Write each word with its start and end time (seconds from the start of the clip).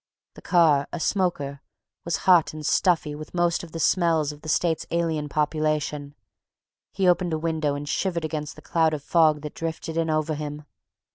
The 0.33 0.41
car, 0.41 0.87
a 0.91 0.99
smoker, 0.99 1.61
was 2.05 2.17
hot 2.25 2.53
and 2.53 2.65
stuffy 2.65 3.13
with 3.13 3.35
most 3.35 3.61
of 3.63 3.71
the 3.71 3.79
smells 3.79 4.31
of 4.31 4.41
the 4.41 4.49
state's 4.49 4.87
alien 4.89 5.29
population; 5.29 6.15
he 6.91 7.07
opened 7.07 7.33
a 7.33 7.37
window 7.37 7.75
and 7.75 7.87
shivered 7.87 8.25
against 8.25 8.55
the 8.55 8.63
cloud 8.63 8.95
of 8.95 9.03
fog 9.03 9.41
that 9.41 9.53
drifted 9.53 9.97
in 9.97 10.09
over 10.09 10.33
him. 10.33 10.65